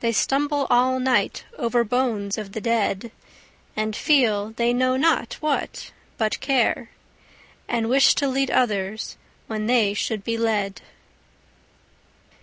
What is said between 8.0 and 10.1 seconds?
to lead others, when they